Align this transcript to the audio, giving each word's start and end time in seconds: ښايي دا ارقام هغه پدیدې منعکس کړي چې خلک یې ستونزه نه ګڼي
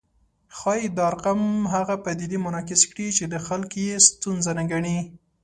ښايي 0.57 0.87
دا 0.97 1.03
ارقام 1.11 1.41
هغه 1.73 1.95
پدیدې 2.05 2.37
منعکس 2.45 2.81
کړي 2.89 3.07
چې 3.17 3.23
خلک 3.47 3.71
یې 3.83 3.95
ستونزه 4.07 4.51
نه 4.59 4.63
ګڼي 4.71 4.97